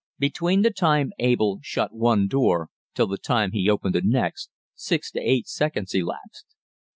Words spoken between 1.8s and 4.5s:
one door till the time he opened the next,